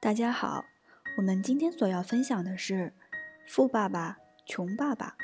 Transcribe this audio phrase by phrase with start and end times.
[0.00, 0.64] 大家好，
[1.16, 2.74] 我们今天所要分享的是
[3.48, 5.16] 《富爸爸穷爸爸》，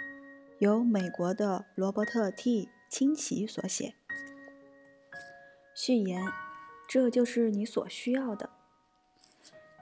[0.59, 3.95] 由美国的罗伯特 ·T· 清崎所写。
[5.77, 6.27] 序言：
[6.89, 8.51] 这就是你所需要的。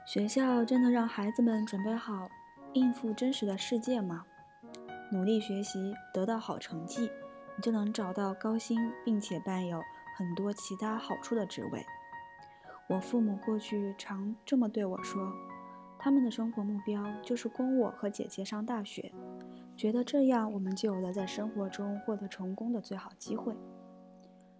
[0.05, 2.29] 学校真的让孩子们准备好
[2.73, 4.25] 应付真实的世界吗？
[5.11, 7.09] 努力学习，得到好成绩，
[7.55, 9.81] 你就能找到高薪并且伴有
[10.15, 11.83] 很多其他好处的职位。
[12.93, 15.19] 我父母过去常这么对我说，
[15.97, 19.11] 他们的生活目标就是供我和姐姐上大学，
[19.75, 23.57] 觉得这样我们就有了在生活中获得成功的最好机会。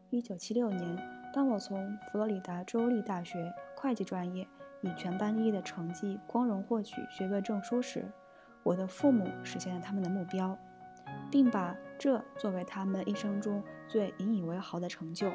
[0.10, 0.98] 一九七六年，
[1.32, 1.78] 当我从
[2.12, 4.48] 佛罗里达州立大学会计专业
[4.82, 8.04] 以全班第一的成绩光荣获取学位证书时，
[8.64, 10.58] 我的父母实现了他们的目标，
[11.30, 15.30] 并把这作为他们一生中最引以为豪的成就。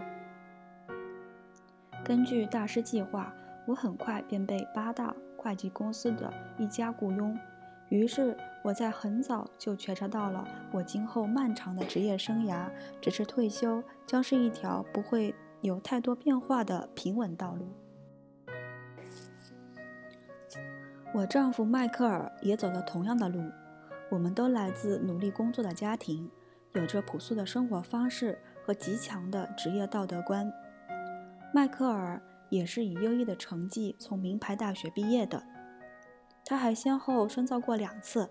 [2.08, 3.30] 根据大师计划，
[3.66, 7.38] 我很快便被八大会计公司的一家雇佣。
[7.90, 17.68] 于是我在很早就觉察到了，我今后漫长的职业生涯，直至退休，将是一条不会有太多变化的平稳道路。
[21.12, 23.42] 我丈夫迈克尔也走了同样的路。
[24.08, 26.30] 我们都来自努力工作的家庭，
[26.72, 30.50] 有着朴素的生活方式和极强的职业道德观。
[31.54, 35.42] 迈克尔也是以优异的成绩从名牌大学毕业的，
[36.44, 38.28] 他还先后深造过两次，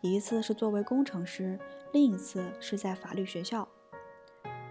[0.00, 1.58] 一次是作为工程师，
[1.92, 3.68] 另一次是在法律学校。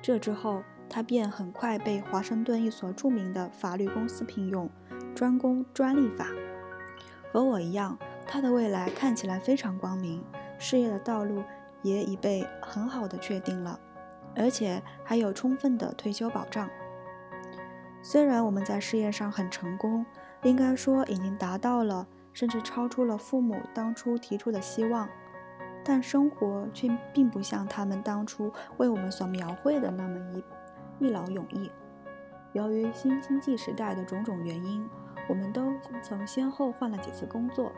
[0.02, 4.70] 这之后，他便很快被华盛顿一所著名的法律公司聘用，
[5.14, 6.28] 专攻专利法。
[7.32, 10.24] 和我一样，他的未来看起来非常光明，
[10.58, 11.44] 事业的道路
[11.84, 13.80] 也已被很好的确定了，
[14.36, 16.70] 而且还有充分的退休保障。
[18.04, 20.06] 虽然我们在事业上很成功，
[20.44, 25.08] 应该说已经达到了，甚至超出了父母当初提出的希望，
[25.84, 30.20] 但生活却并不像他们当初为我们所描绘的那么
[31.00, 31.70] 一一劳永逸。
[32.54, 34.86] 由于新经济时代的种种原因，
[35.30, 37.72] 我们都曾先后换了几次工作，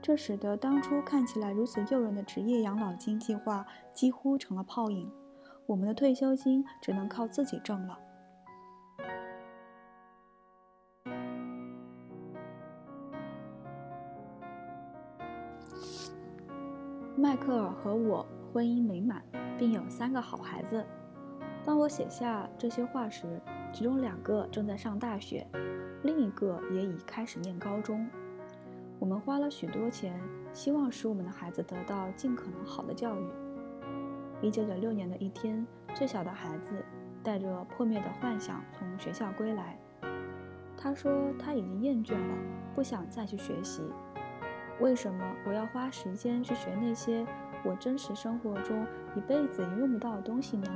[0.00, 5.12] 这使得当初看起来如此诱人的职业养老金计划几乎成了泡影。
[5.66, 7.98] 我们的退休金只能靠自己挣了。
[17.18, 19.20] 迈克尔和我婚姻美满，
[19.58, 20.86] 并有三个好孩子。
[21.64, 23.40] 当我写下这些话时，
[23.72, 25.44] 其中两个正在上大学，
[26.04, 28.08] 另一个也已开始念高中。
[29.00, 30.16] 我们花了许多钱，
[30.52, 33.26] 希望使我们的孩子得到尽可能好的教育。
[34.40, 36.84] 一九九六年的一天，最小的孩子
[37.24, 39.76] 带着破灭的幻想从学校归来。
[40.76, 42.34] 他说他已经厌倦了，
[42.76, 43.82] 不想再去学习。
[44.80, 47.26] 为什么我要花时间去学那些
[47.64, 50.68] 我真实生活中一辈子也用不到的东西呢？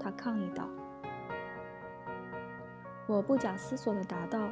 [0.00, 0.68] 他抗议道。
[3.06, 4.50] 我不假思索地答道：“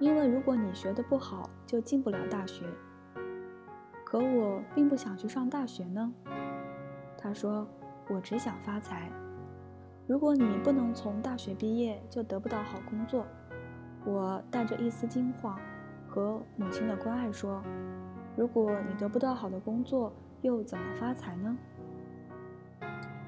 [0.00, 2.66] 因为如果你学得不好，就进不了大学。”
[4.04, 6.12] 可我并不想去上大学呢。
[7.16, 7.66] 他说
[8.10, 9.10] ：“我只想发财。
[10.06, 13.24] 如果你不能从大学毕业，就得不到好工作。”
[14.04, 15.58] 我带着一丝惊慌
[16.08, 17.62] 和母亲的关爱说。
[18.36, 21.56] 如果你得不到好的工作，又怎么发财呢？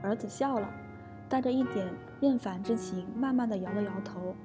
[0.02, 0.68] 儿子笑了，
[1.30, 1.88] 带着一点
[2.20, 4.36] 厌烦之情，慢慢的摇了摇头。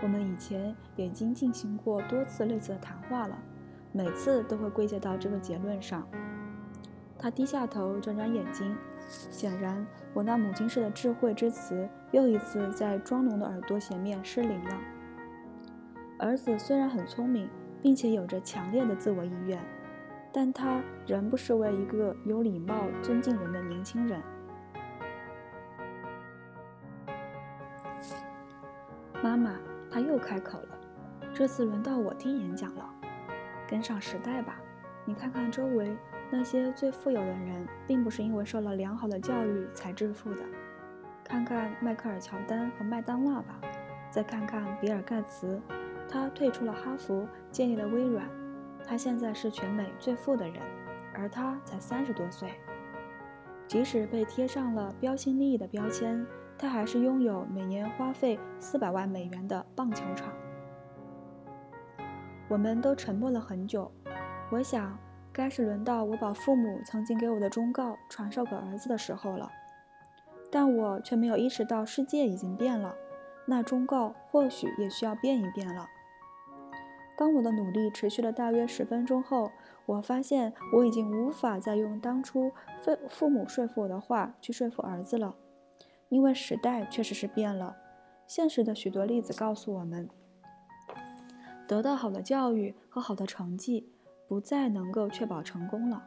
[0.00, 3.36] 我们以前已经进行过多次类似的谈话了，
[3.90, 6.06] 每次都会归结到这个结论上。
[7.18, 8.76] 他低下头，转转眼睛，
[9.08, 14.78] 显然我那母亲式的智慧之词又一次在庄农的耳朵前面失灵了。
[16.18, 17.48] 儿子虽然很聪明。
[17.86, 19.56] 并且有着强烈的自我意愿，
[20.32, 24.20] 但他仍不失为一个有礼貌、尊敬人的年轻人。
[29.22, 29.56] 妈妈，
[29.88, 30.78] 他又开口了，
[31.32, 32.92] 这次轮到我听演讲了。
[33.68, 34.56] 跟上时代吧，
[35.04, 35.96] 你看看周围
[36.28, 40.42] 那些最富有的人，并不是因为受了良好的教育才致富的。
[41.22, 43.60] 看看迈克尔·乔丹和麦当娜吧，
[44.10, 45.62] 再看看比尔·盖茨。
[46.08, 48.28] 他退出了哈佛，建立了微软。
[48.86, 50.62] 他现在是全美最富的人，
[51.12, 52.50] 而他才三十多岁。
[53.66, 56.24] 即使被贴上了标新立异的标签，
[56.56, 60.32] 他还是拥有每年花费四百万美元的棒球场。
[62.48, 63.90] 我们都沉默了很久。
[64.52, 64.96] 我想，
[65.32, 69.50] 该是轮到我把父母曾经给我的忠告传授给儿子的时候了。
[70.48, 72.94] 但我却没有意识到，世界已经变了，
[73.46, 75.88] 那忠告或许也需要变一变了。
[77.16, 79.50] 当我的努力持续了大约十分钟后，
[79.86, 82.52] 我发现我已经无法再用当初
[82.82, 85.34] 父父母说服我的话去说服儿子了，
[86.10, 87.76] 因为时代确实是变了。
[88.26, 90.10] 现实的许多例子告诉我们，
[91.66, 93.88] 得到好的教育和好的成绩
[94.28, 96.02] 不再能够确保成功了，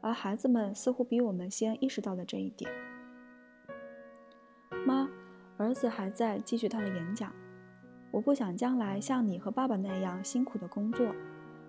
[0.00, 2.70] 而孩子们似乎比我们先意识到了这一点。
[4.86, 5.08] 妈，
[5.56, 7.32] 儿子还在继续他的演讲。
[8.10, 11.14] 我不想将来像你和爸爸那样辛苦的工作。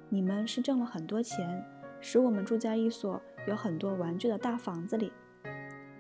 [0.10, 1.64] 你们是挣了很多钱，
[2.00, 5.12] 使我们住在一所有很多玩具的大房子里，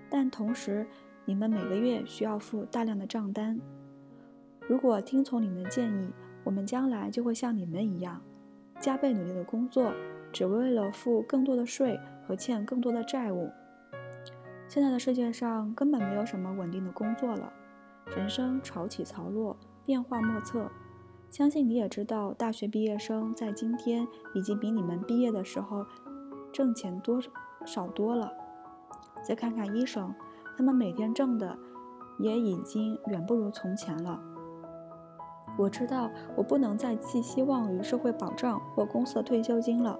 [0.09, 0.88] 但同时，
[1.25, 3.59] 你们每个月需要付大量的账单。
[4.68, 6.12] 如果听从你们的建议，
[6.44, 8.19] 我们将来就会像你们一样，
[8.80, 9.94] 加倍努力的工作，
[10.31, 13.51] 只为了付更多的税和欠更多的债务。
[14.68, 17.53] 现在的世界上根本没有什么稳定的工作了，
[18.15, 19.56] 人生潮起潮落。
[19.89, 20.69] 变化莫测，
[21.31, 25.83] 相信你也知道，大学毕业生在今天已经比你们毕业的时候
[26.53, 27.19] 挣钱多
[27.65, 28.31] 少多了。
[29.24, 30.13] 再看看医生，
[30.56, 31.57] 他们每天挣的
[32.19, 34.21] 也已经远不如从前了。
[35.57, 39.97] 我知道，我不能再寄希望于社会保障或公司的退休金了，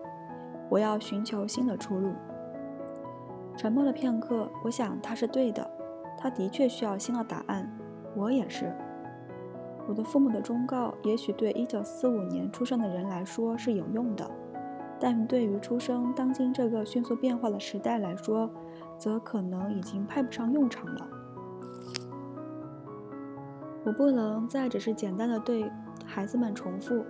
[0.69, 2.13] 我要寻求新的出路。
[3.57, 5.68] 沉默了片刻，我想他是对的，
[6.15, 7.75] 他的确需要新的答案，
[8.15, 8.71] 我也是。
[9.89, 14.30] 我的父母的忠告，也许对1945年出生的人来说是有用的，
[15.00, 18.47] 但对于出生当今这个迅速变化的时代来说，
[19.00, 21.09] 则可能已经派不上用场了。
[23.83, 25.68] 我不能再只是简单的对
[26.06, 27.03] 孩子们重复：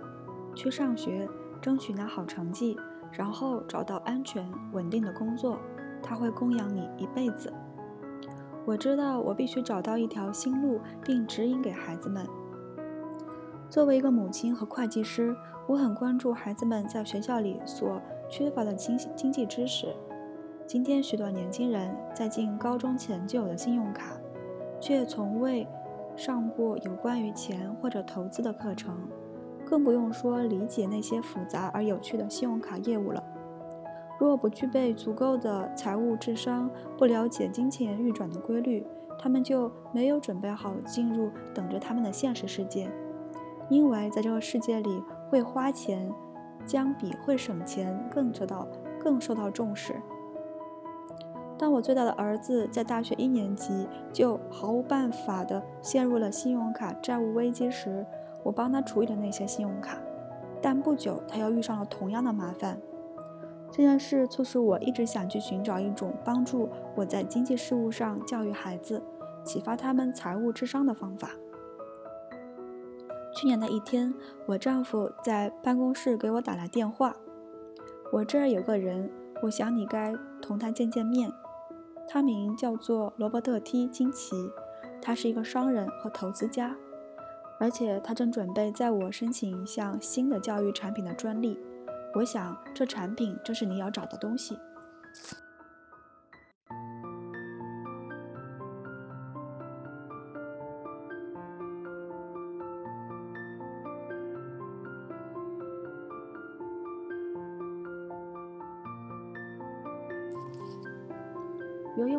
[0.54, 1.28] 去上学，
[1.60, 2.78] 争取拿好成绩，
[3.12, 5.58] 然后找到安全稳定的工作，
[6.02, 7.52] 他会供养你一辈子。
[8.64, 12.26] 我知道，我必须找到一条新路，并指引给孩子们。
[13.70, 15.32] 作为一个母亲和会计师，
[15.68, 19.94] 我很关注孩子们在学校里所缺乏的经经济知识。
[20.66, 24.16] 今天，许多年轻人在进高中前就有了信用卡，
[24.80, 25.68] 却从未
[26.16, 28.92] 上过有关于钱或者投资的课程，
[29.64, 33.22] 更不用说理解那些复杂而有趣的信用卡业务了。
[34.18, 36.68] 若不具备足够的财务智商，
[36.98, 38.84] 不了解金钱运转的规律，
[39.16, 42.90] 他们就没有准备好进入等着他们的现实世界。
[43.70, 46.12] 因为在这个世界里，会花钱
[46.66, 48.68] 将比会省钱更受到
[48.98, 49.94] 更受到重视。
[51.56, 58.04] 当我最大的儿子在大学一年级就毫无办法地陷入了信用卡债务危机时，
[58.42, 59.98] 我帮他处理了那些信用卡。
[60.62, 62.78] 但不久，他又遇上了同样的麻烦。
[63.70, 69.02] 这件事促使我一直想去寻找一种帮助我在经济事务上教育孩子、
[69.44, 71.30] 启发他们财务智商的方法。
[73.32, 74.12] 去年的一天，
[74.46, 77.14] 我丈夫在办公室给我打来电话。
[78.12, 79.10] 我这儿有个人，
[79.42, 81.30] 我想你该同他见见面。
[82.08, 84.34] 他名叫做罗伯特 ·T· 金奇，
[85.00, 86.76] 他是一个商人和投资家，
[87.60, 91.56] 而且他正准备在我申请一项新的教育产品的专利。
[92.14, 94.58] 我想，这产品正是你要找的东西。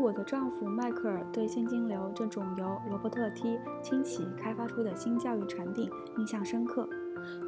[0.01, 6.89] 我的丈夫迈克尔对现金流这种由罗伯特 ·T· 清崎开发出的新教育产品印象深刻，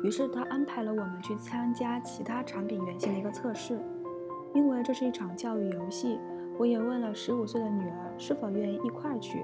[0.03, 3.79] 于是他安排了我们去参加其他产品原型的一个测试。
[4.53, 6.19] 因为这是一场教育游戏，
[6.59, 9.43] 我也问了15岁的女儿是否愿意一块儿去。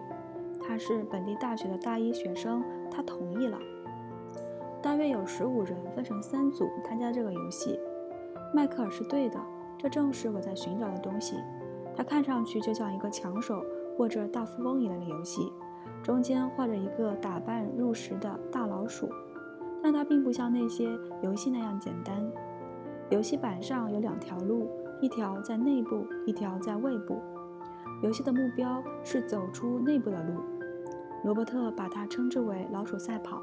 [0.62, 3.58] 她是本地大学的大一学生，她同意了。
[4.84, 7.80] 大约有15人分成三组参加这个游戏。
[8.54, 9.40] 迈克尔是对的，
[9.80, 11.38] 这正是我在寻找的东西。
[12.00, 13.62] 它看上去就像一个抢手
[13.98, 15.52] 或者大富翁一类的游戏，
[16.02, 19.10] 中间画着一个打扮入时的大老鼠，
[19.84, 22.26] 但它并不像那些游戏那样简单。
[23.10, 24.70] 游戏板上有两条路，
[25.02, 27.20] 一条在内部，一条在外部。
[28.02, 30.40] 游戏的目标是走出内部的路，
[31.26, 33.42] 罗伯特把它称之为“老鼠赛跑”。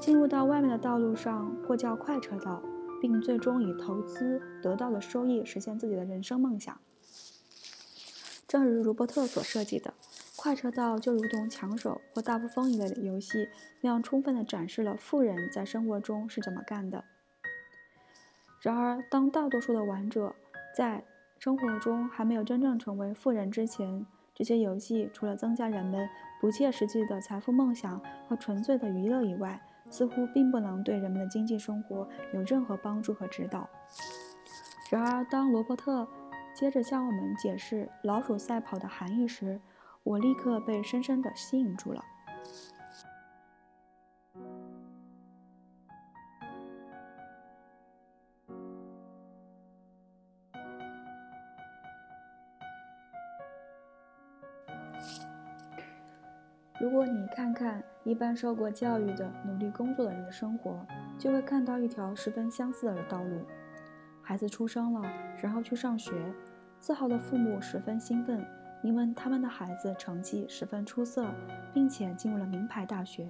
[0.00, 2.62] 进入到外面的道路上，或叫快车道，
[3.00, 6.78] 并最终以投资得到的收益实现自己的人生梦想。
[8.52, 9.94] 正如罗伯特所设计的，
[10.36, 13.48] 快车道就如同抢手或大富翁一类的游戏
[13.80, 17.02] 那样，充分地展示了富人在生活中是怎么干的。
[18.60, 20.34] 然而，当大多数的玩者
[20.76, 21.02] 在
[21.38, 24.04] 生活中还没有真正成为富人之前，
[24.34, 26.06] 这些游戏除了增加人们
[26.38, 33.66] 不切实际的财富梦想和纯粹的娱乐以外，似乎并不能对人们的经济生活有任何帮助和指导。
[34.90, 36.06] 然而，当罗伯特
[36.62, 39.60] 接着向我们解释老鼠赛跑的含义时，
[40.04, 42.00] 我立刻被深深的吸引住了。
[56.80, 60.86] 如果你看看一般受过教育的努力工作的人的生活，
[61.18, 63.44] 就会看到一条十分相似的道路。
[64.24, 65.02] 孩子出生了，
[65.42, 66.12] 然后去上学，
[66.82, 68.44] 自豪的父母十分兴奋，
[68.82, 71.32] 因为他们的孩子成绩十分出色，
[71.72, 73.28] 并且进入了名牌大学。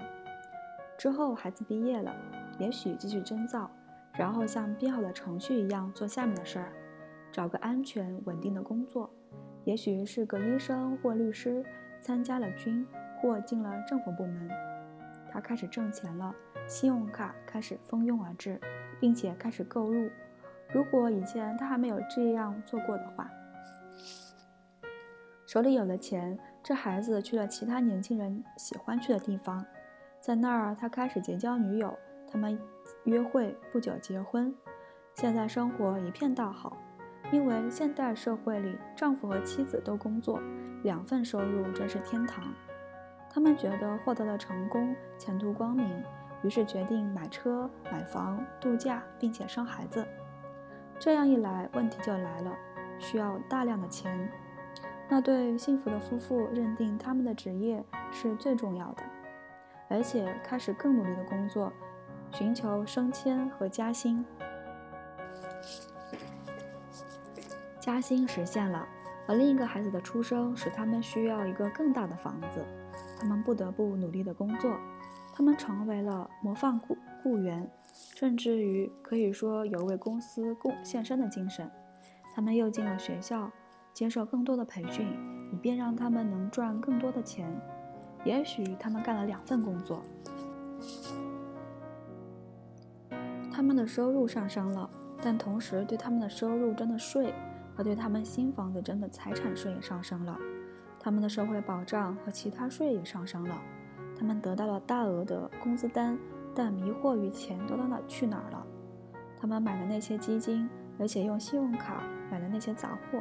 [0.96, 2.16] 之后，孩子毕业了，
[2.58, 3.70] 也许继续深造，
[4.14, 6.72] 然后像编好的程序一样做下面的事儿：
[7.30, 9.10] 找个安全稳定的工作，
[9.64, 11.62] 也许是个医生或律师，
[12.00, 12.86] 参加了军。
[13.20, 14.50] 或进了政府部门，
[15.30, 16.34] 他开始挣钱了，
[16.66, 18.60] 信用卡开始蜂拥而至，
[18.98, 20.10] 并且开始购入。
[20.72, 23.30] 如果以前他还没有这样做过的话，
[25.52, 29.62] 手里有了钱，这孩子去了其他年轻人喜欢去的地方，
[30.18, 31.94] 在那儿他开始结交女友，
[32.26, 32.58] 他们
[33.04, 34.50] 约会，不久结婚。
[35.12, 36.78] 现在生活一片大好，
[37.30, 40.40] 因为现代社会里丈夫和妻子都工作，
[40.84, 42.42] 两份收入真是天堂。
[43.28, 46.02] 他们觉得获得了成功，前途光明，
[46.42, 50.02] 于是决定买车、买房、度假，并且生孩子。
[50.98, 52.56] 这样一来，问题就来了，
[52.98, 54.32] 需要大量的钱。
[55.12, 59.02] 那对幸福的夫妇认定他们的职业是最重要的，
[59.86, 61.70] 而且开始更努力的工作，
[62.30, 64.24] 寻求升迁和加薪。
[67.78, 68.88] 加薪实现了，
[69.26, 72.64] 而另一个孩子的出生使他们需要一个更大的房子。
[73.20, 74.74] 他们不得不努力的工作，
[75.34, 77.70] 他们成为了模范雇雇员，
[78.16, 81.70] 甚至于可以说有为公司贡献身的精神。
[82.34, 83.50] 他们又进了学校，
[83.92, 85.06] 接受更多的培训，
[85.52, 87.50] 以便让他们能赚更多的钱。
[88.24, 90.00] 也许他们干了两份工作，
[93.50, 94.88] 他们的收入上升了，
[95.22, 97.34] 但同时对他们的收入征的税
[97.74, 100.38] 和对他们新房子征的财产税也上升了。
[101.00, 103.60] 他们的社会保障和其他税也上升了，
[104.16, 106.16] 他们得到了大额的工资单，
[106.54, 108.64] 但迷惑于钱都到哪去哪儿了。
[109.36, 110.70] 他们买的那些基金，
[111.00, 113.20] 而且用信用卡买的那些杂货。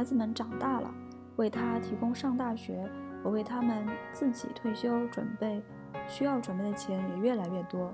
[0.00, 0.90] 孩子们长大了，
[1.36, 2.88] 为他提供上大学
[3.22, 5.62] 我为他们自己退休准备
[6.08, 7.92] 需要准备的钱也越来越多。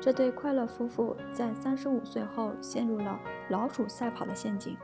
[0.00, 4.76] 这对快乐夫妇在三十五岁后陷入了老鼠赛跑的陷阱。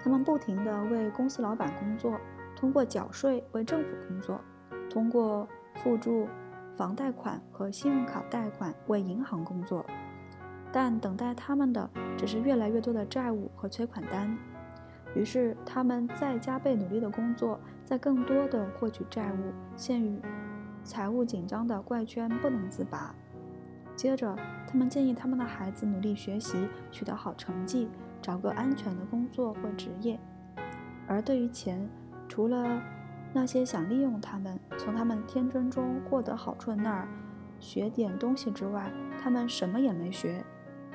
[0.00, 2.16] 他们不停地为公司老板工作，
[2.54, 4.40] 通过缴税为政府工作，
[4.88, 6.28] 通过付诸
[6.76, 9.84] 房贷款和信用卡贷款为银行工作，
[10.70, 14.38] 但等待他们的只是越来越多的债务和催款单。
[15.14, 20.20] 于是，他们再加倍努力的工作，在更多的获取债务，陷于
[20.84, 23.14] 财务紧张的怪圈不能自拔。
[23.96, 24.36] 接着，
[24.66, 27.88] 他们建议他们的孩子努力学习，取得好成绩。
[28.20, 30.18] 找个安全的工作或职业，
[31.06, 31.88] 而对于钱，
[32.26, 32.82] 除了
[33.32, 37.06] 那些想利用他们、从他们天真中获得好处的那儿
[37.60, 38.90] 学点东西之外，
[39.22, 40.44] 他们什么也没学。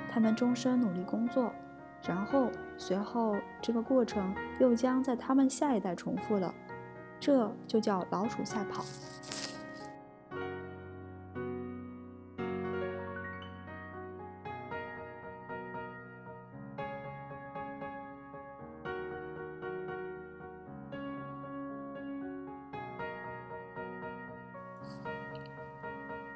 [0.09, 1.53] 他们终身努力工作，
[2.05, 6.53] 然后随后这个过程又将在他们下一代重复了，
[7.19, 8.83] 这就叫老鼠赛跑。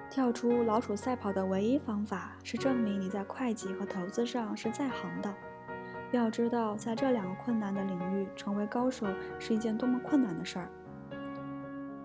[0.10, 5.32] 跳出老鼠赛跑的唯一方法是证明你在会计和投资上是在行的。
[6.12, 9.06] 要知道，在这两个困难的领域成为高手
[9.40, 10.70] 是一件多么困难的事儿。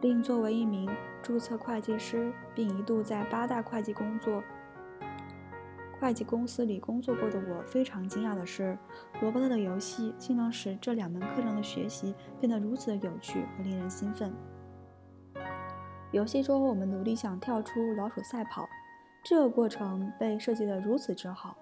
[0.00, 0.90] 另作为一名
[1.22, 4.42] 注册会计师，并一度在八大会计工作
[6.00, 8.76] 会计公司里工作过的我，非常惊讶的是，
[9.20, 14.34] 罗伯特的游戏竟能使这两门课程的学习变得如此的有趣和令人兴奋。
[16.10, 18.68] 游戏中，我们努力想跳出老鼠赛跑，
[19.22, 21.56] 这个过程被设计得如此之好，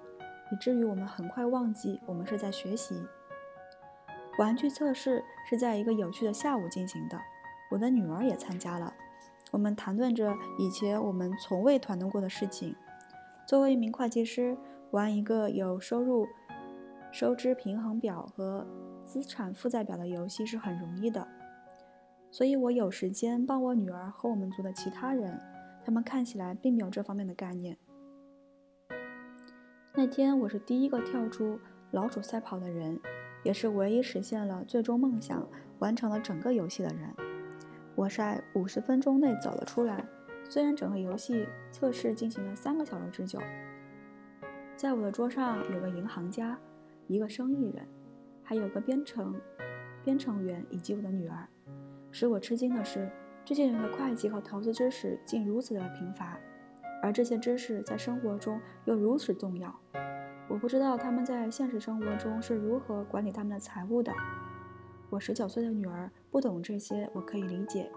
[0.52, 3.02] 以至于我们很快忘记我们是在学习。
[4.38, 7.19] 玩具测试是在一个有趣的下午进行的，
[7.71, 8.92] 我的女儿也参加了。
[9.50, 12.75] 我们谈论着以前我们从未谈论过的事情。
[13.47, 14.57] 作为一名会计师，
[14.92, 16.26] 玩一个有收入、
[17.11, 18.66] 收支平衡表和
[19.04, 21.26] 资产负债表的游戏是很容易的。
[22.30, 25.37] 所以我有时间帮我女儿和我们组的其他人，
[25.85, 27.76] 他们看起来并没有这方面的概念。
[29.92, 31.59] 那天我是第一个跳出
[31.90, 32.99] 老鼠赛跑的人，
[33.42, 35.44] 也是唯一实现了最终梦想、
[35.80, 37.12] 完成了整个游戏的人。
[37.97, 40.06] 我在五十分钟内走了出来，
[40.49, 43.40] 虽然整个游戏测试进行了三个小时之久。
[44.76, 46.56] 在我的桌上有个银行家，
[47.09, 47.85] 一个生意人，
[48.44, 49.35] 还有个编程
[50.04, 51.49] 编程员以及我的女儿。
[52.12, 53.11] 使我吃惊的是，
[53.44, 56.38] 这些人的会计和投资知识竟如此的贫乏，
[57.02, 59.75] 而这些知识在生活中又如此重要。
[60.49, 64.12] 我不知道他们在现实生活中是如何管理他们的财务的。
[65.09, 67.90] 我十九岁的女儿不懂这些，我可以理解。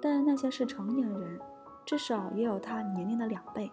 [0.00, 1.38] 但那些是成年人，
[1.86, 3.70] 至少也有他年龄的两倍。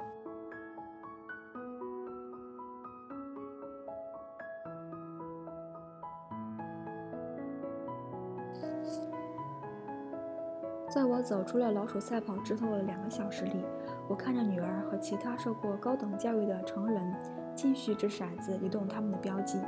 [10.89, 13.63] 在我走出了老鼠赛跑之后的两个小时里，
[14.07, 17.15] 我看着女儿和其他受过高等教育的成人
[17.55, 19.59] 继续掷骰子，移动他们的标记。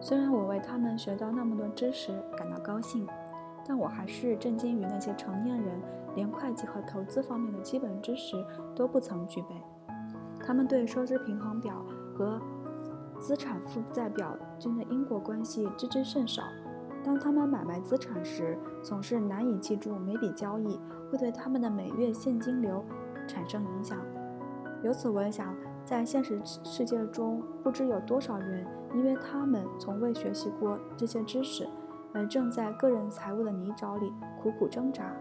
[0.00, 3.06] 虽然我为他们学到那么多知识感到高兴，
[3.64, 5.80] 但我还是震惊于那些成年人
[6.16, 8.36] 连会计和投资方面的基本知识
[8.74, 9.48] 都不曾具备。
[10.44, 11.80] 他们对收支平衡表
[12.18, 12.40] 和
[13.20, 16.42] 资产负债表间的因果关系知之甚少。
[17.04, 20.80] 当他们买卖资产时，总是难以记住每笔交易
[21.10, 22.82] 会对他们的每月现金流
[23.28, 23.98] 产生影响。
[24.82, 31.68] 由此，我想，在现实世界中，不知有多少人因为他们从未学习过这些知识，
[32.12, 35.14] 而正在个人财务的泥沼里苦苦挣扎。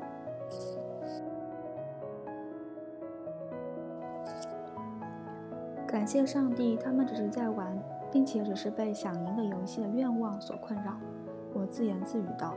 [5.85, 7.77] 感谢上帝，他们只是在玩，
[8.11, 10.97] 并且只是被想赢的游戏的愿望所困扰。
[11.53, 12.55] 我自言自语道：“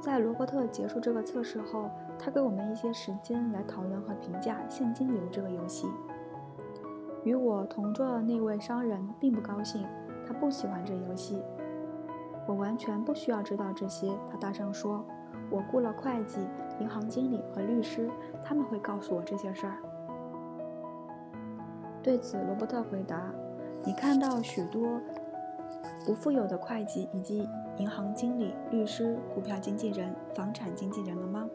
[0.00, 1.88] 在罗伯特结束这个测试后，
[2.18, 5.88] 他给我们一些时间来讨论和评价现金流这个游戏。
[7.24, 9.86] 与我同桌的那位商人并不高兴，
[10.26, 11.40] 他不喜欢这游戏。
[12.46, 15.04] 我完全不需要知道这些。”他大声说
[15.50, 16.40] ：“我雇了会计、
[16.80, 18.10] 银行经理和律师，
[18.42, 19.76] 他们会告诉我这些事儿。”
[22.02, 23.30] 对此，罗伯特回答
[23.84, 24.98] ：“你看到许多
[26.06, 31.48] 不富有的会计以及……”银行经理、律师、股票经纪人、房产经纪人了吗？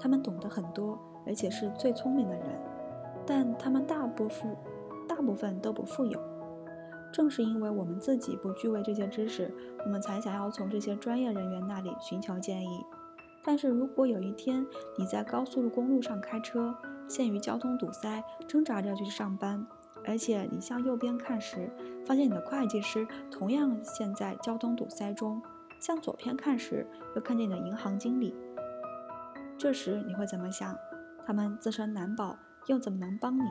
[0.00, 2.46] 他们懂得很多，而且是最聪明的人，
[3.26, 4.56] 但他们大部分
[5.06, 6.18] 大部分都不富有。
[7.12, 9.52] 正是因为我们自己不具备这些知识，
[9.84, 12.80] 我们才想要从这些专业人员那里寻求建议。
[13.44, 16.74] 但是如果有一天你在高速公路上开车，
[17.06, 19.66] 陷于交通堵塞，挣扎着去上班，
[20.06, 21.70] 而且你向右边看时，
[22.04, 25.42] 发现你的会计师同样陷在交通堵塞中。
[25.78, 28.34] 向左边看时，又看见你的银行经理。
[29.58, 30.74] 这时你会怎么想？
[31.26, 33.42] 他们自身难保，又怎么能帮你？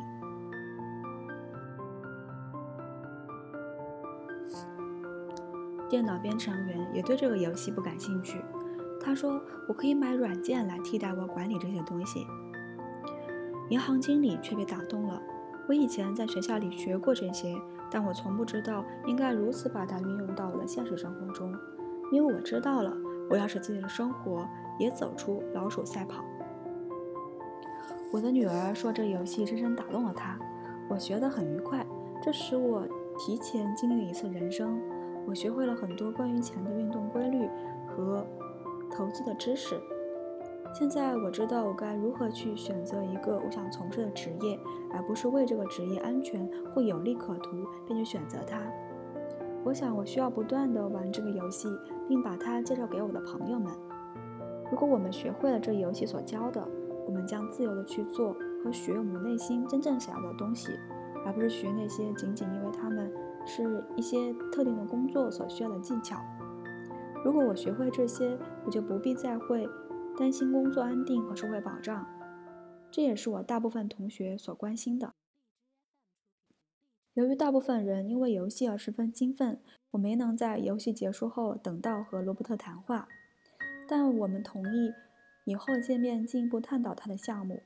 [5.88, 8.42] 电脑编程员也对这个游戏不感兴趣。
[9.00, 9.40] 他说
[9.70, 12.26] ：“我可以买软件来替代我管理这些东西。”
[13.70, 15.22] 银行经理却被打动了。
[15.68, 17.56] 我以前在学校里学过这些，
[17.90, 21.54] 但我从不知道应该如此把它运用到我的现实生活中。
[22.12, 22.96] 因为我知道了，
[23.30, 24.48] 我要使自己的生活
[24.78, 26.24] 也走出老鼠赛跑。
[28.14, 30.38] 我的女儿说，这游戏深深打动了她。
[30.88, 31.84] 我学得很愉快，
[32.22, 34.80] 这使我提前经历了一次人生。
[35.26, 37.50] 我学会了很多关于钱的运动规律
[37.88, 38.24] 和
[38.92, 39.82] 投资的知识。
[40.78, 44.60] 现在我知道我该如何去选择一个我想从事的职业，
[44.92, 48.60] 而不是为这个职业安全或有利可图便去选择它。
[49.64, 51.70] 我想，我需要不断地玩这个游戏，
[52.10, 53.72] 并把它介绍给我的朋友们。
[54.70, 56.68] 如果我们学会了这游戏所教的，
[57.08, 60.74] 我们将自由地去做和学我们内心真正想要的东西，
[61.26, 63.10] 而不是学那些仅仅因为他们
[63.46, 66.18] 是一些特定的工作所需要的技巧。
[67.24, 69.66] 如果我学会这些，我就不必再会
[70.18, 72.06] 担心工作安定和社会保障。
[72.92, 75.14] 这也是我大部分同学所关心的。
[77.14, 83.08] 由于大部分人因为游戏而十分兴奋，我没能在游戏结束后等到和罗伯特谈话。
[83.88, 84.94] 但我们同意
[85.46, 87.62] 以后见面进一步探讨他的项目。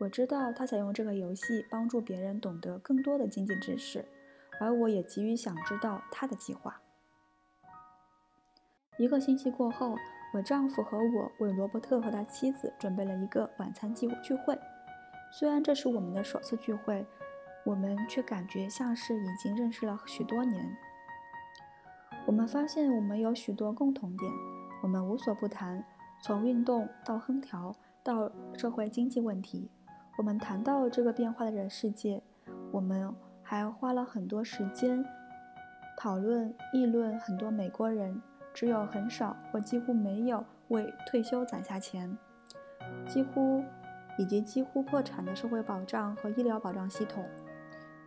[0.00, 4.04] 我知道他想用这个游戏帮助别人懂得更多的经济知识，
[4.60, 6.82] 而我也急于想知道他的计划。
[8.98, 9.94] 一个星期过后，
[10.32, 14.58] 我丈夫和我为罗伯特和他妻子准备了一个晚餐聚聚会。
[15.32, 17.06] 虽然这是我们的首次聚会。
[17.64, 20.76] 我们却感觉像是已经认识了许多年。
[22.24, 24.32] 我们发现我们有许多共同点，
[24.84, 25.84] 我们无所不谈，
[26.22, 29.68] 从运动到烹调，到社会经济问题。
[30.16, 32.22] 我们谈到这个变化的人世界，
[32.70, 33.12] 我们
[33.42, 35.04] 还花了很多时间
[35.98, 38.22] 讨论、议论很多美国人
[38.56, 42.16] 只有很少或几乎没有为退休攒下钱，
[43.06, 43.62] 几乎
[44.16, 47.22] 以及几乎破产的社会保障和医疗保障系统。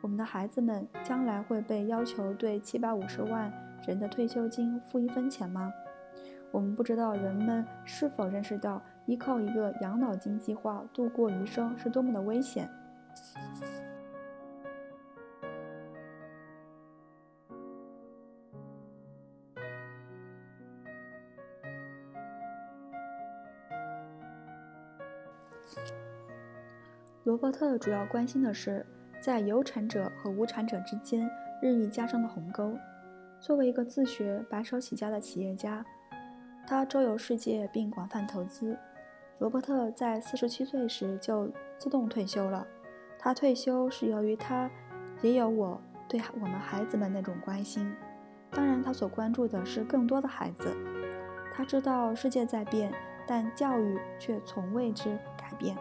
[0.01, 3.53] 我们的孩子们将来会被要求对七百五十万
[3.85, 5.71] 人的退休金付一分钱吗？
[6.51, 12.67] 我们不知道人们是否认识到依靠一个养老金计划度过余生是多么的危险。
[27.29, 28.83] 罗伯特主要关心的是，
[29.19, 31.29] 在有产者和无产者之间
[31.61, 32.75] 日益加深的鸿沟。
[33.39, 35.85] 作为一个自学白手起家的企业家。
[36.65, 38.75] 他周游世界并广泛投资。
[39.37, 42.65] 罗伯特在四十七岁时就自动退休了。
[43.19, 44.67] 他退休是由于他
[45.21, 47.93] 也有我对我们孩子们那种关心。
[48.49, 50.75] 当然，他所关注的是更多的孩子。
[51.53, 52.91] 他知道世界在变，
[53.27, 55.77] 但教育却从未之改变。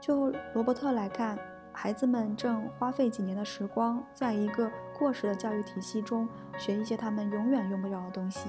[0.00, 1.38] 就罗伯特来看，
[1.72, 6.28] 孩子们正花费几年的时光，在一个过时的教育体系中
[6.58, 8.48] 学一些他们永远用不着的东西。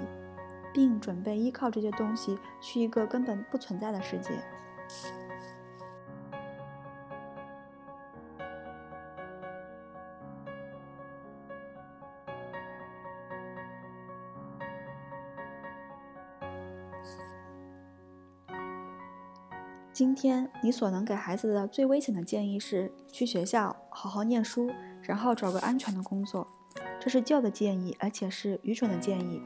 [0.74, 4.34] 并准备依靠这些东西去一个根本不存在的世界。
[19.98, 24.70] 今天你所能给孩子的最危险的建议是去学校好好念书，
[25.02, 26.46] 然后找个安全的工作。
[27.00, 29.42] 这是旧的建议，而且是愚蠢的建议。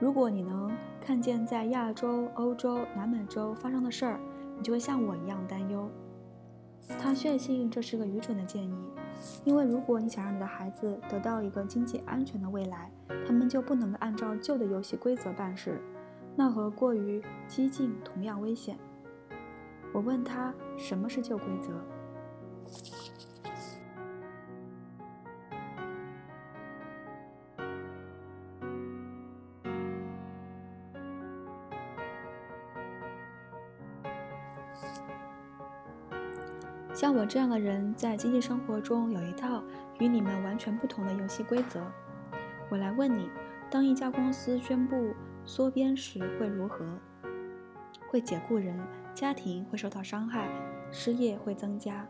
[0.00, 4.18] 如果你能看见在亚洲、欧洲、南美洲发生的事儿，
[4.56, 5.90] 你就会像我一样担忧。
[6.98, 8.74] 他确信这是个愚蠢的建议，
[9.44, 12.90] 因为如果你想让你的孩子得到一个经济安全的未来，
[13.26, 15.78] 他们就不能按照旧的游戏规则办事，
[16.34, 18.78] 那和过于激进同样危险。
[19.96, 21.72] 我问他什么是旧规则。
[36.92, 39.64] 像我这样的人，在经济生活中有一套
[39.98, 41.82] 与你们完全不同的游戏规则。
[42.68, 43.30] 我来问你：
[43.70, 45.14] 当一家公司宣布
[45.46, 46.84] 缩编时会如何？
[48.10, 48.78] 会解雇人，
[49.16, 50.46] 家庭会受到伤害，
[50.92, 52.06] 失业会增加。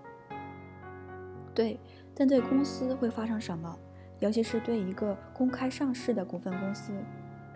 [1.55, 1.79] 对，
[2.13, 3.79] 但对公司会发生什么？
[4.19, 6.93] 尤其是对一个公开上市的股份公司。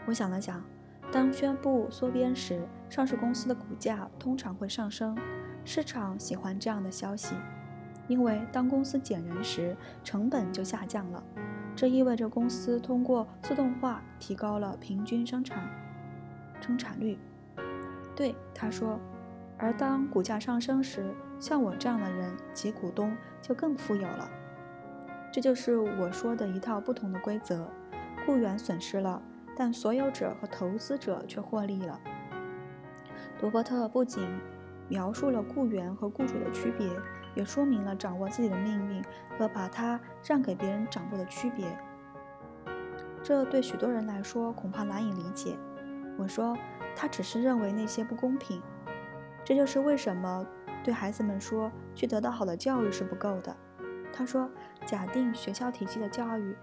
[0.07, 0.63] 我想了想，
[1.11, 5.19] 当宣布缩编时，上市公司的股价通常会上升。
[5.65, 7.35] 市场喜欢这样的消息，
[8.07, 11.21] 因为当公司减人时，成本就下降了。
[11.75, 15.69] 这意味着公司通过自动化提高了平均生产
[16.61, 17.19] 生产率。
[18.15, 18.97] 对，他说。
[19.61, 24.31] 而当股价上升时，像我这样的人及股东就更富有了。
[25.33, 27.69] 这就是我说的一套不同的规则：
[28.27, 29.23] 雇员损失了，
[29.57, 32.01] 但所有者和投资者却获利了。
[33.41, 34.27] 罗伯特不仅。
[34.93, 36.91] 描述了雇员和雇主的区别，
[37.37, 39.01] 也说明了掌握自己的命运
[39.39, 41.65] 和把它让给别人掌握的区别。
[43.23, 45.57] 这对许多人来说恐怕难以理解。
[46.19, 46.59] 我说，
[46.97, 48.61] 他只是认为那些不公平。
[49.51, 50.47] 这就是为什么
[50.85, 53.57] 对孩子们说去得到好的教育是不够的。
[54.13, 54.49] 他说，
[54.87, 56.55] 假定学校体系的教育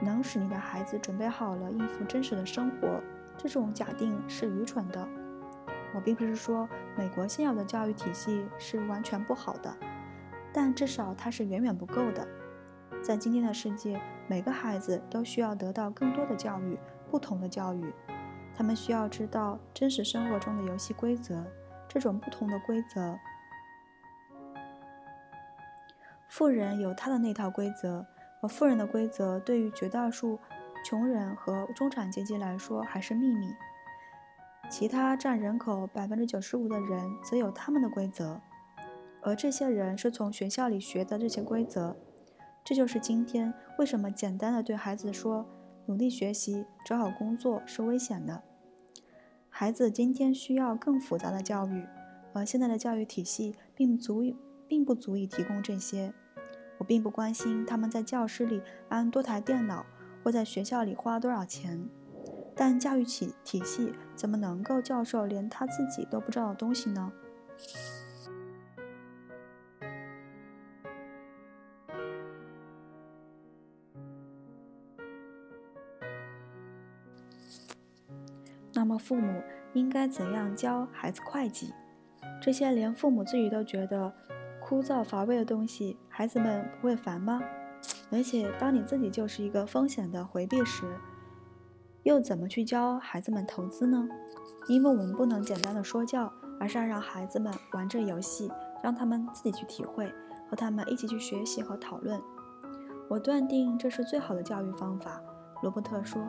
[0.00, 2.98] 能使你的孩子准备好了应付真实的生活，
[3.36, 5.06] 这种假定是愚蠢的。
[5.94, 6.66] 我并不是说
[6.96, 9.76] 美国现有的教育体系是完全不好的，
[10.50, 12.26] 但至少它是远远不够的。
[13.02, 16.78] 在今天的世界，每个孩子都需要得到更多的教育，
[17.10, 17.92] 不同的教育。
[18.56, 21.44] 他们需要知道真实生活中的游戏规则。
[21.88, 23.18] 这种不同的规则，
[26.28, 28.06] 富人有他的那套规则，
[28.42, 30.38] 而富人的规则对于绝大多数
[30.84, 33.54] 穷人和中产阶级来说还是秘密。
[34.70, 38.38] 其他占人口百分之九十五的人则有他们的规则，
[39.22, 41.96] 而这些人是从学校里学的这些规则。
[42.62, 45.48] 这就是今天为什么简单的对孩子说
[45.86, 48.42] 努力学习、找好工作是危险的。
[49.60, 51.84] 孩子今天需要更复杂的教育，
[52.32, 54.36] 而现在的教育体系并足以，
[54.68, 56.14] 并不足以提供这些。
[56.78, 59.84] 我并不关心他们在教室里安多台电脑，
[60.22, 61.88] 或在学校里花多少钱。
[62.54, 67.12] 但教育体体系怎么能够教授连他自己都不知道的东西呢？
[79.08, 79.42] 父母
[79.72, 81.72] 应该怎样教孩子会计？
[82.42, 84.12] 这些连父母自己都觉得
[84.60, 87.40] 枯燥乏味的东西，孩子们不会烦吗？
[88.12, 90.84] 而且，当你自己就是一个风险的回避时，
[92.02, 94.06] 又怎么去教孩子们投资呢？
[94.68, 100.12] 因为我们不能简单的说教，而是要让孩子们玩这游戏，让他们自己去体会，
[100.50, 102.20] 和他们一起去学习和讨论。
[103.08, 105.18] 我断定这是最好的教育方法，
[105.62, 106.22] 罗伯特说。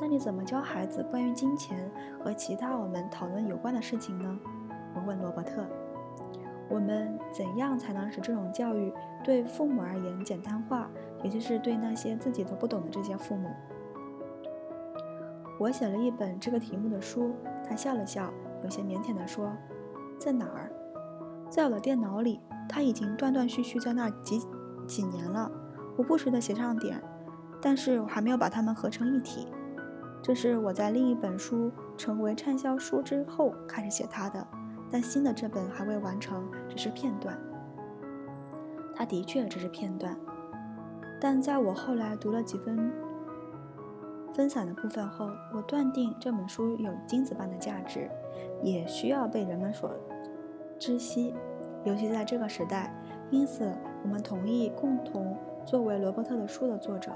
[0.00, 1.90] 那你怎么教孩子关于金钱
[2.22, 4.38] 和其他我们讨论有关的事情呢？
[4.94, 5.64] 我问罗伯特。
[6.68, 10.88] 我们怎样才能使这种教育对父母而言简单化，
[11.22, 13.50] 也就是对那些自己都不懂的这些父母？
[15.60, 17.34] 我写了一本这个题目的书。
[17.68, 18.32] 他笑了笑，
[18.64, 19.52] 有些腼腆地说
[20.18, 20.72] ：“在哪儿？
[21.50, 22.40] 在我的电脑里。
[22.68, 24.40] 他已经断断续续在那儿几
[24.86, 25.50] 几年了。
[25.96, 27.00] 我不时地写上点，
[27.60, 29.46] 但是我还没有把它们合成一体。”
[30.22, 34.46] 这是我在另一本书成为畅销书之后开始写它的，
[34.88, 37.36] 但新的这本还未完成，只是片段。
[38.94, 40.16] 它的确只是片段，
[41.20, 42.92] 但在我后来读了几分
[44.32, 48.08] 分散的部分后，我断定这本书有金子般的价值，
[48.62, 49.90] 也需要被人们所
[50.78, 51.34] 知悉，
[51.82, 52.94] 尤其在这个时代。
[53.30, 53.72] 因此，
[54.04, 57.10] 我们同意共同作为罗伯特的书的作者。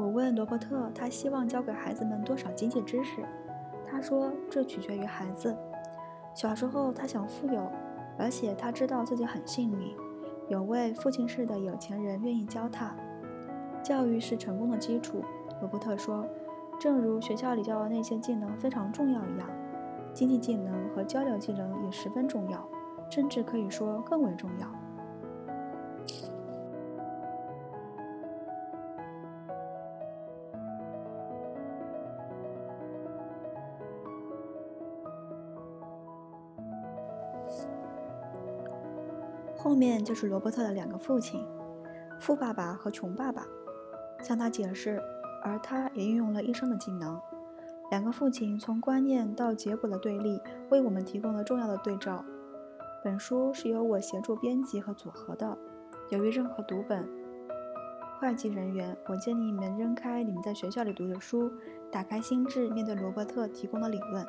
[0.00, 3.22] 我问罗伯特，他希望教给孩子们多少经济知识？
[3.84, 5.54] 他说，这取决于孩子。
[6.32, 7.70] 小时候，他想富有，
[8.18, 9.94] 而且他知道自己很幸运，
[10.48, 12.96] 有位父亲式的有钱人愿意教他。
[13.82, 15.22] 教育是成功的基础，
[15.60, 16.24] 罗伯特说，
[16.78, 19.46] 正如学校里教的那些技能非常重要一样，
[20.14, 22.66] 经济技能和交流技能也十分重要，
[23.10, 24.66] 甚至可以说更为重要。
[39.70, 41.46] 后面就是罗伯特的两个父亲，
[42.18, 43.46] 富爸爸和穷爸爸，
[44.20, 45.00] 向他解释，
[45.44, 47.16] 而他也运用了一生的技能。
[47.92, 52.24] 两个父亲从观念到结果的对立，为我们提供了重要的对照。
[53.04, 55.56] 本书是由我协助编辑和组合的。
[56.08, 57.08] 由于任何读本
[58.18, 61.48] 会计人员，我建议你们扔开你们在学校里读的书，
[61.92, 64.26] 打开心智，面对罗伯特提供的理论。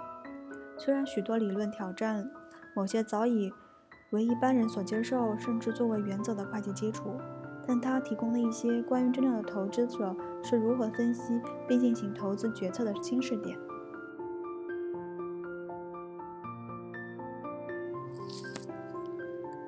[0.77, 2.29] 虽然许多理论挑战
[2.75, 3.51] 某些早已。
[4.11, 7.17] 为一般人所接受，甚至作为原则的会计基础，
[7.65, 13.57] 但他提供了一些关于真正的投资者是如何分析并进行投资决策的新视点。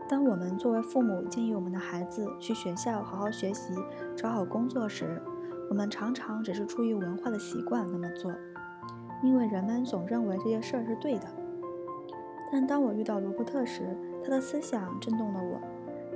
[0.09, 3.73] 当我们作为父母建议我们的孩子去学校好好学习、
[4.13, 5.21] 找好工作时，
[5.69, 8.29] 我们常常只是出于文化的习惯那么做，
[9.23, 11.27] 因为人们总认为这些事儿是对的。
[12.51, 15.59] 但当我遇到罗伯特时，他的思想震动了我。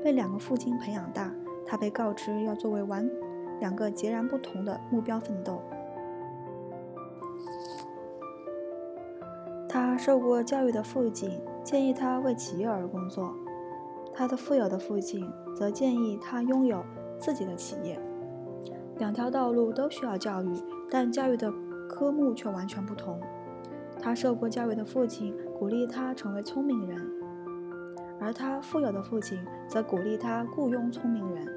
[0.04, 1.34] 被两个父亲培养大，
[1.66, 3.10] 他被告知要作为完
[3.60, 5.62] 两个截然不同的目标奋斗。
[9.68, 13.36] 他受过教育的父亲建议他为企业而工作，
[14.14, 16.86] 他的富有的父亲则建议他拥有
[17.20, 18.00] 自己的企业。
[18.98, 20.54] 两条道路都需要教育，
[20.90, 21.52] 但教育的
[21.90, 23.20] 科目却完全不同。
[24.00, 25.36] 他受过教育的父亲。
[25.58, 27.02] 鼓励他成为聪明人，
[28.20, 31.48] 而他富有的父亲则鼓励他雇佣聪明人。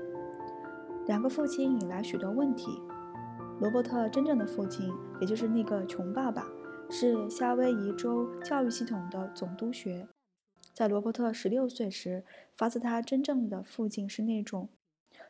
[1.06, 2.80] 两个父亲引来许多问题。
[3.60, 6.46] 罗伯特真正的父亲，也就是那个穷爸爸，
[6.88, 10.08] 是夏威夷州教育系统的总督学。
[10.72, 12.24] 在罗伯特十六岁时，
[12.56, 14.70] 发自他真正的父亲是那种，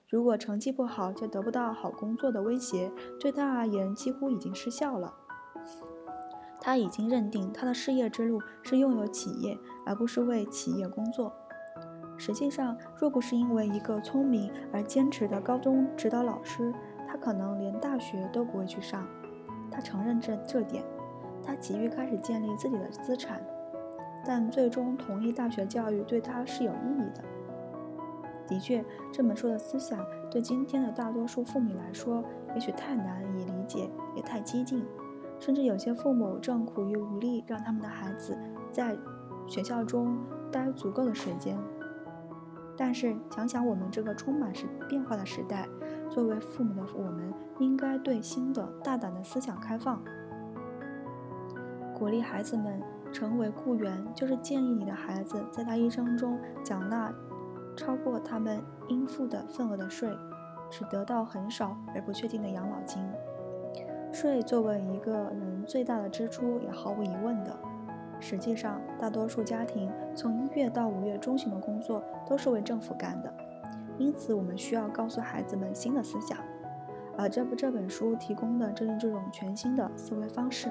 [0.08, 5.14] 如果成绩不好就得不到好工作的威胁，对他而言几乎已经失效了。
[6.60, 11.32] 他已经认定他的事业之路是拥有企业，而不是为企业工作。
[12.16, 16.72] 实际上，若不是因为一个聪明而坚持的高中指导老师，
[17.08, 19.06] 他可能连大学都不会去上。
[19.70, 20.84] 他承认这这点，
[21.42, 23.40] 他急于开始建立自己的资产，
[24.26, 27.24] 但最终同意大学教育对他是有意义的。
[28.46, 34.84] 的确，这本书的思想对今天的大多数父母来说，也许太难以理解，也太激进。
[35.40, 38.38] 甚至有些父母正苦于无力让他们的孩子
[38.70, 38.96] 在
[39.48, 40.16] 学校中
[40.52, 41.58] 待足够的时间。
[42.76, 45.68] 但是想想我们这个充满时变化的时代，
[46.08, 50.02] 作为父母的我们应该对新的大胆的思想开放，
[51.94, 52.80] 鼓励孩子们
[53.12, 57.12] 成为雇员，就是建议你的孩子在他一生中缴纳
[57.76, 60.10] 超过他们应付的份额的税，
[60.70, 63.02] 只得到很少而不确定的养老金。
[64.12, 67.56] 税作为一个人最大的支出，也毫无疑问的。
[68.18, 73.32] 实际上，大多数家庭从一月到五月中旬的工作都是为政府干的。
[73.96, 76.36] 因此，我们需要告诉孩子们新的思想，
[77.16, 80.68] 而这部这本书提供的正是这种全新的思维方式。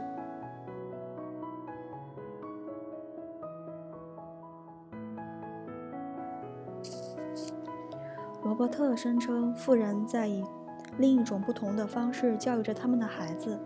[8.43, 10.43] 罗伯特声称，富人在以
[10.99, 13.57] 另一种不同的方式教育着他们的孩子。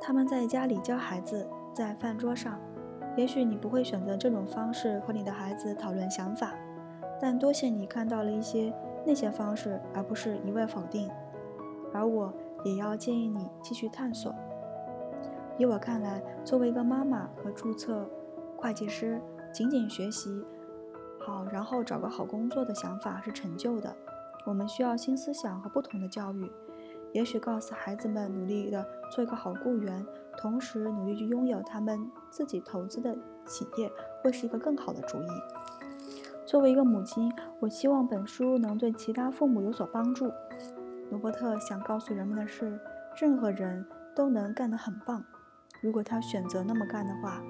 [0.00, 2.58] 他们在家里教孩子，在饭桌上。
[3.16, 6.54] 也许你不会选择这种方式和你的孩子讨论想法，
[7.20, 8.72] 但多谢你看到了一些
[9.04, 11.10] 那些方式，而不是一味否定。
[11.92, 12.32] 而我
[12.64, 14.34] 也要建议你继续探索。
[15.58, 18.08] 以我看来，作为一个妈妈和注册
[18.56, 19.20] 会计师，
[19.52, 20.44] 仅仅学习。
[21.18, 23.94] 好，然后找个好工作的想法是陈旧的。
[24.48, 26.50] 我们需要新思想和不同的教育。
[27.12, 30.06] 也许告诉孩子们努力的做一个好雇员，
[30.38, 35.26] 同时努力去拥有他们自己投资的企业，会是一个更好的主意。
[36.46, 37.30] 作为一个母亲，
[37.60, 40.32] 我希望本书能对其他父母有所帮助。
[41.10, 42.80] 罗伯特想告诉人们的是，
[43.20, 43.84] 任何人
[44.16, 45.22] 都能干得很棒，
[45.82, 47.42] 如果他选择那么干的话。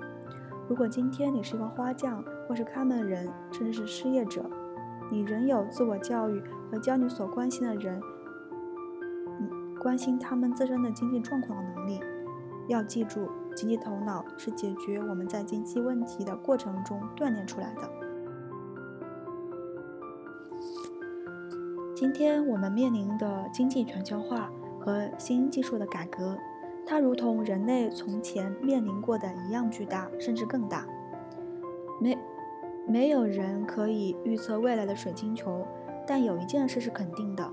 [0.68, 4.44] 如果今天你是一个花匠，或是看门人，甚至是失业者，
[5.10, 8.00] 你仍有自我教育和教你所关心的人，
[9.80, 12.00] 关心他们自身的经济状况的能力。
[12.68, 17.90] 要记住，经济头脑是解决我们在经济问题的过程中锻炼出来的。
[21.96, 26.36] 今天我们面临的经济全球化和新技术的改革。
[26.86, 30.86] 它如同人类从前面临过的一样巨大，甚至更大。
[32.00, 32.16] 没，
[32.86, 35.66] 没有人可以预测未来的水晶球，
[36.08, 37.46] 但有一件事是肯定的：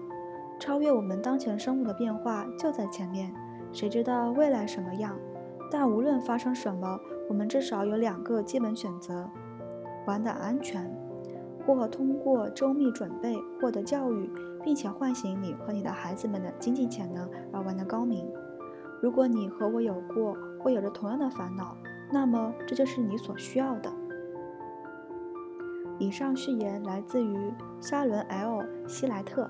[0.58, 3.34] 超越我们当前生活的变化就在前面。
[3.74, 5.14] 谁知道未来什么样？
[5.70, 9.30] 但无论发生什么，我们至少有两个基本选择：
[10.08, 10.90] 玩的安全，
[11.68, 14.32] 或通过周密准备获得教育，
[14.64, 18.26] 并且唤醒你和你的孩子们的经济潜能而玩的高明。
[19.02, 21.76] 如果你和我有过或有着同样的烦恼，
[22.10, 23.92] 那么这就是你所需要的。
[25.98, 29.50] 以上序言来自于沙伦 ·L· 希莱特。